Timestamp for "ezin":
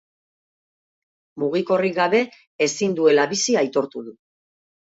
2.69-2.97